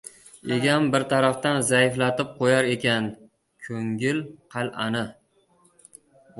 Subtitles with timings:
[0.53, 3.11] Egam bir tarafdan zaiflatib qo‘yar ekan
[3.69, 4.25] ko‘ngil—
[4.59, 5.07] qal’ani